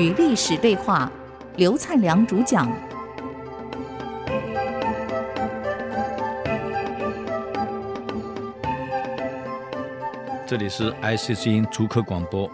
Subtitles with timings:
[0.00, 1.12] 与历史对话，
[1.56, 2.72] 刘灿良主讲。
[10.46, 12.50] 这里是 IC 之音竹科广播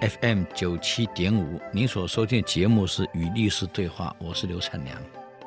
[0.00, 4.96] FM 九七点五，您所收听的节目是《与历史对话》，我是刘灿良。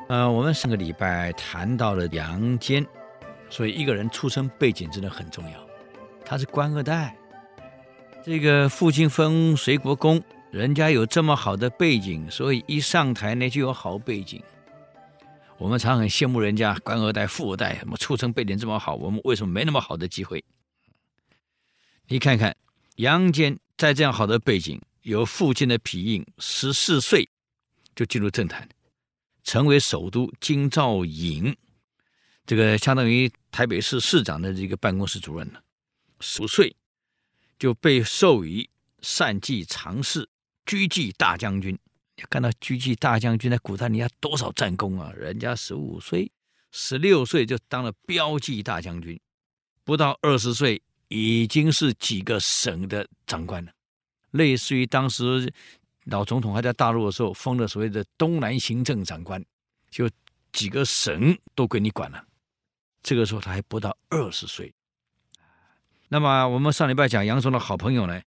[0.10, 2.86] 呃，我们上个礼拜谈到了杨坚，
[3.50, 5.60] 所以一个人出生背景真的很重要。
[6.24, 7.16] 他是官二代，
[8.24, 14.42] 这个父亲封随国公，人家有这么好的背景，所以一上台呢就有好背景。
[15.58, 20.44] 我们常很羡慕人家官二代、富二代，什么出生背景这么好，我们为什么没那么好的机会？
[22.08, 22.56] 你看看
[22.96, 27.30] 杨坚在这样好的背景，有父亲的庇荫，十四岁
[27.96, 28.68] 就进入政坛。
[29.44, 31.56] 成为首都京兆尹，
[32.46, 35.62] 这个相当于台北市市长的这个办公室主任了。
[36.20, 36.76] 十五岁
[37.58, 38.70] 就被授予
[39.02, 40.28] 善计常侍、
[40.70, 41.76] 狙击大将军。
[42.16, 45.12] 你看到狙击大将军在古代，人家多少战功啊？
[45.14, 46.32] 人家十五岁、
[46.72, 49.20] 十六岁就当了标记大将军，
[49.84, 53.72] 不到二十岁已经是几个省的长官了，
[54.30, 55.52] 类似于当时。
[56.06, 59.44] 老总统还在大陆的时候，封了所谓的东南行政长官，
[59.92, 60.10] 就
[60.52, 62.26] 几个省都归你管了。
[63.04, 64.74] 这个时候他还不到二十岁。
[66.08, 68.20] 那么我们上礼拜讲杨松的好朋友呢，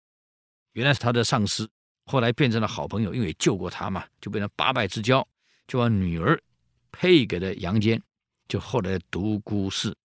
[0.73, 1.67] 原来是他的上司，
[2.05, 5.27] 后来变成了好朋友，因为救过他嘛，就变成八拜之交，
[5.67, 6.41] 就把女儿
[6.91, 8.02] 配给了杨坚，
[8.47, 9.95] 就后来独孤氏。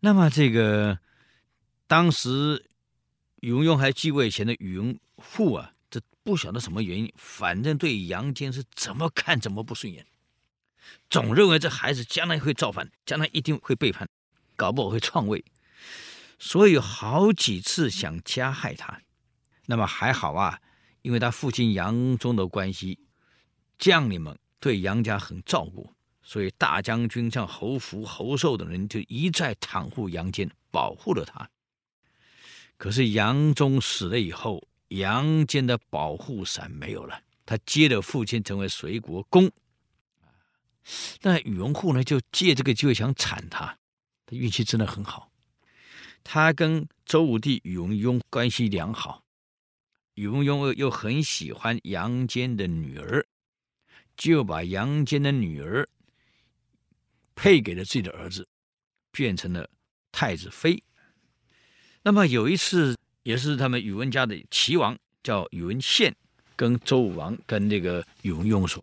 [0.00, 0.98] 那么这个
[1.86, 2.64] 当时
[3.40, 5.72] 宇文邕还继位前的宇文护啊。
[6.24, 10.04] 不晓得什么原因，反正对杨坚是怎么看怎么不顺眼，
[11.08, 14.06] 总认为这孩子将来会造反，将来一定会背叛，
[14.54, 15.42] 搞不好会篡位，
[16.38, 19.00] 所以好几次想加害他。
[19.64, 20.60] 那么还好啊，
[21.08, 22.98] 因为他父亲杨忠的关系，
[23.78, 25.90] 将领们对杨家很照顾，
[26.22, 31.48] 所以大将军像侯福、侯寿等人就一再袒护杨坚，保护了他。
[32.76, 34.62] 可是杨忠死了以后。
[34.88, 39.50] 杨坚的保护伞没有了，他接着父亲成为随国公。
[41.20, 43.76] 那宇文护呢，就借这个机会想铲他，
[44.24, 45.30] 他运气真的很好。
[46.24, 49.22] 他跟周武帝宇文邕关系良好，
[50.18, 53.24] 宇文邕又又很喜欢杨坚的女儿，
[54.16, 55.88] 就把杨坚的女儿
[57.34, 58.48] 配给了自己的儿子，
[59.12, 59.70] 变成了
[60.10, 60.82] 太子妃。
[62.02, 62.96] 那么有一次。
[63.24, 66.16] 也是他们宇文家的齐王叫宇文宪，
[66.56, 68.82] 跟周武王跟那个宇文邕说：“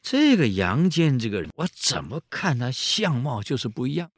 [0.00, 4.10] 这个杨坚这个人，我怎么看他相貌就是不一样。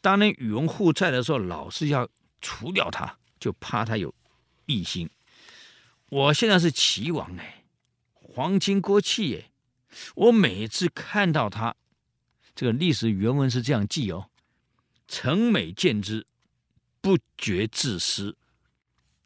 [0.00, 2.08] 当年宇文护在的时候，老是要
[2.40, 4.14] 除掉他，就怕他有
[4.66, 5.10] 异心。
[6.10, 7.64] 我现在是齐王哎，
[8.12, 9.50] 皇亲国戚哎，
[10.14, 11.74] 我每次看到他，
[12.54, 14.30] 这个历史原文是这样记哦：
[15.08, 16.26] 诚美见之。”
[16.98, 18.36] 不觉自私，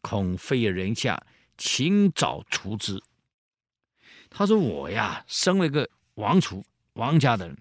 [0.01, 1.25] 恐非人下，
[1.57, 3.01] 请早除之。
[4.29, 6.63] 他说：“我呀，身为个王储、
[6.93, 7.57] 王家的人，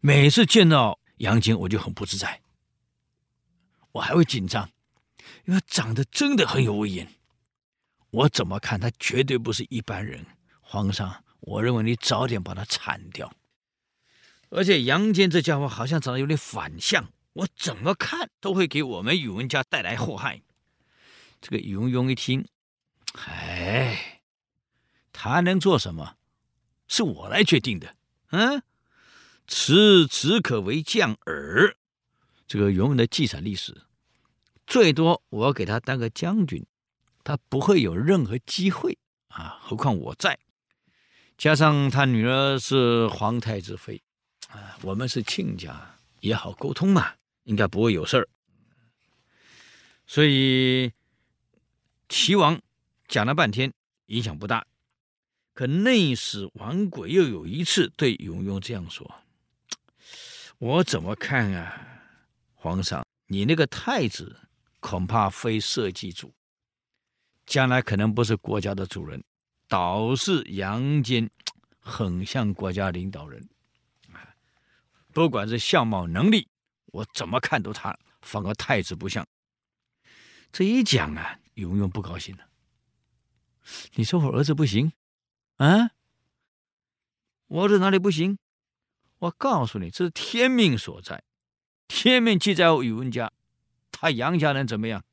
[0.00, 2.42] 每次见到杨坚，我就很不自在，
[3.92, 4.68] 我还会紧张，
[5.44, 7.08] 因为他长得真的很有威严。
[8.10, 10.26] 我怎么看他绝对不是一般人。
[10.60, 13.32] 皇上，我认为你早点把他铲掉。
[14.50, 20.42] 而且杨坚这家伙好像长得有点反相。”我怎么看都会给我们宇文家带来祸害。
[21.40, 22.46] 这个宇文邕一听，
[23.24, 24.20] 哎，
[25.14, 26.18] 他能做什么？
[26.88, 27.96] 是我来决定的。
[28.32, 28.62] 嗯，
[29.46, 31.74] 此只可为将耳。
[32.46, 33.80] 这个永远的记载历史，
[34.72, 36.64] 最多我给他当个将军，
[37.22, 38.96] 他不会有任何机会
[39.28, 39.58] 啊。
[39.60, 40.38] 何况我在，
[41.36, 44.02] 加上他女儿是皇太子妃，
[44.48, 47.12] 啊，我们是亲家，也好沟通嘛。
[47.42, 48.26] 应该不会有事儿，
[50.06, 50.90] 所以
[52.08, 52.58] 齐王
[53.08, 53.74] 讲了半天，
[54.06, 54.66] 影响不大。
[55.52, 59.12] 可内史王轨又有一次对宇文邕这样说
[60.56, 62.00] ：“我怎么看啊，
[62.54, 64.34] 皇上，你那个太子
[64.82, 66.34] 恐怕非社稷主，
[67.46, 69.22] 将来可能不是国家的主人，
[69.68, 71.30] 倒是杨坚
[71.78, 73.48] 很像国家领导人，
[75.12, 76.48] 不管是相貌能力。”
[76.92, 79.26] 我怎么看都他反而太子不像。
[80.50, 82.48] 这一讲啊，宇文邕不高兴了。
[83.94, 84.92] 你说我儿子不行
[85.56, 85.92] 啊？
[87.46, 88.36] 我儿子哪里不行？
[89.20, 91.22] 我告诉你，这是天命所在。
[91.88, 93.32] 天命既在我宇文家，
[94.02, 95.04] 他杨家人怎么样？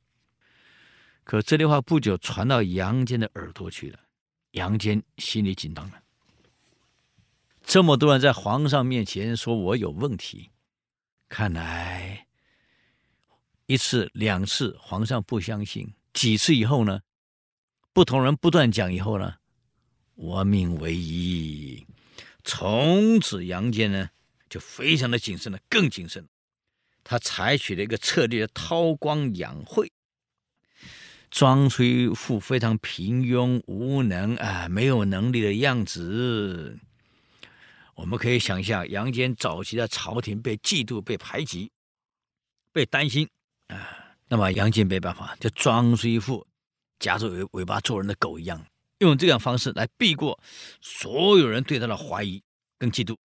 [1.23, 3.99] 可这句话不久传到杨坚的耳朵去了，
[4.53, 6.01] 杨坚心里紧张了。
[7.61, 10.49] 这么多人在皇上面前说我有问题，
[11.27, 12.25] 看来
[13.67, 17.01] 一次两次皇上不相信，几次以后呢？
[17.93, 19.35] 不同人不断讲以后呢，
[20.15, 21.85] 我命为一。
[22.43, 24.09] 从此杨坚呢
[24.49, 26.27] 就非常的谨慎了，更谨慎。
[27.09, 29.91] 他采取了一个策略，韬光养晦。
[31.31, 36.77] 装出一副非常平庸无能啊，没有能力的样子。
[37.95, 41.71] 我们可以想象，杨坚早期在朝廷被嫉妒、被排挤、
[42.71, 43.27] 被担心
[43.69, 46.45] 啊，那么杨坚没办法，就装出一副
[46.99, 48.63] 夹着尾尾巴做人的狗一样，
[48.99, 50.39] 用这样方式来避过
[50.79, 52.43] 所有人对他的怀疑
[52.77, 53.17] 跟嫉妒。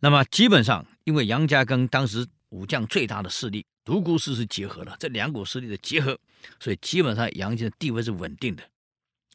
[0.00, 6.18] 那么基本上，因为杨家跟当时武将最大的势力独孤氏是结合了，这两股势力的结合。
[6.60, 8.62] 所以基本上杨坚的地位是稳定的，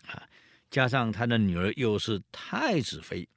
[0.05, 0.21] 啊，
[0.69, 3.27] 加上他的女儿又是太子妃，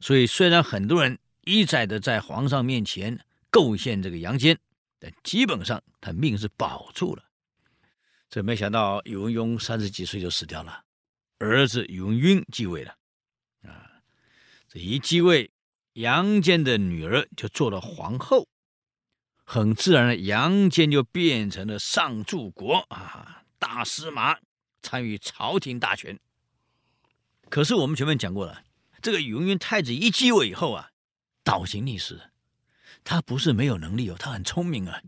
[0.00, 3.18] 所以虽然很多人一再的在皇上面前
[3.50, 4.58] 构陷这个杨坚，
[4.98, 7.24] 但基本上他命是保住了。
[8.28, 10.84] 这没想到宇文邕三十几岁就死掉了，
[11.38, 12.94] 儿子宇文赟继位了，
[13.62, 13.90] 啊，
[14.68, 15.50] 这一继位，
[15.94, 18.46] 杨坚的女儿就做了皇后。
[19.44, 24.38] 很自然的，杨坚就变成了上柱国啊，大司马，
[24.80, 26.18] 参与朝廷大权。
[27.48, 28.62] 可是我们前面讲过了，
[29.02, 30.90] 这个宇文赟太子一继位以后啊，
[31.42, 32.30] 倒行逆施。
[33.02, 35.02] 他不是没有能力哦，他很聪明啊，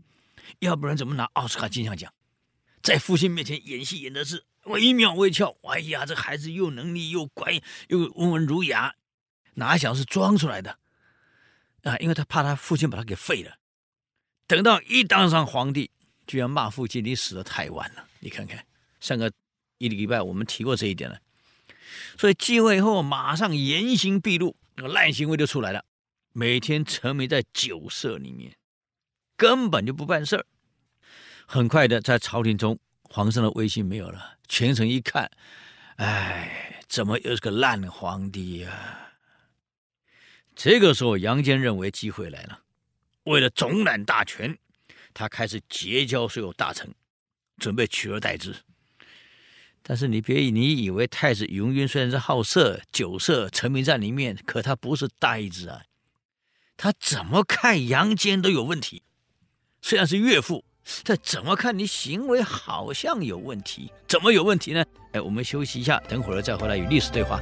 [0.59, 2.13] 要不然怎么拿奥斯卡金像奖？
[2.81, 5.55] 在父亲面前演戏演的是惟妙惟肖。
[5.69, 8.93] 哎呀，这孩子又能力又乖又温文儒雅，
[9.55, 10.77] 哪想是装出来的
[11.83, 11.97] 啊？
[11.97, 13.55] 因为他怕他父亲把他给废了。
[14.47, 15.89] 等到一当上皇帝，
[16.27, 18.65] 居然骂父亲：“你死的太晚了！”你看看，
[18.99, 19.31] 上个
[19.77, 21.19] 一礼拜我们提过这一点了。
[22.17, 25.85] 所以继位后，马上严刑毕露，那个烂行为就出来了。
[26.31, 28.55] 每天沉迷在酒色里面，
[29.37, 30.45] 根本就不办事儿。
[31.45, 34.37] 很快的，在朝廷中，皇上的威信没有了。
[34.47, 35.29] 群臣一看，
[35.97, 39.12] 哎，怎么又是个烂皇帝呀、
[40.55, 42.59] 这个时候，杨坚认为机会来了。
[43.23, 44.57] 为了总揽大权，
[45.13, 46.93] 他开始结交所有大臣，
[47.57, 48.55] 准备取而代之。
[49.81, 55.81] 但是你别以你以为太子宇文赟虽然是好色、酒色沉迷在里面，可他不是呆子啊！
[56.77, 59.03] 他怎么看杨坚都有问题。
[59.81, 60.63] 虽然是岳父，
[61.03, 63.91] 但怎么看你行为好像有问题？
[64.07, 64.85] 怎么有问题呢？
[65.11, 67.39] 哎，我们休息一下，等会儿再回来与历史对话。